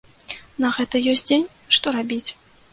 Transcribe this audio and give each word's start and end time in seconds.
На 0.65 0.71
гэта 0.77 1.03
ёсць 1.13 1.23
дзень, 1.29 1.47
што 1.79 1.97
рабіць? 2.01 2.27